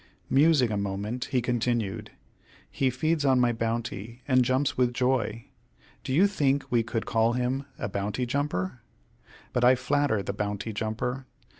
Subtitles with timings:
[0.31, 2.09] Musing a moment, he continued:
[2.71, 5.45] "He feeds on my bounty, and jumps with joy.
[6.03, 8.81] Do you think we could call him a bounty jumper?
[9.53, 11.27] But I flatter the bounty jumper.